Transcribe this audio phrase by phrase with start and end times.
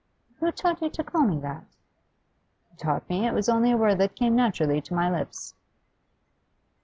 [0.39, 1.63] 'Who taught you to call me that?'
[2.77, 3.27] 'Taught me?
[3.27, 5.53] It was only a word that came naturally to my lips.